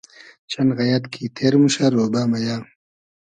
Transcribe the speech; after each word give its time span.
چئن 0.51 0.67
غئیئد 0.77 1.03
کی 1.13 1.23
تیر 1.35 1.53
موشۂ 1.61 1.85
رۉبۂ 1.93 2.21
مئیۂ 2.31 2.57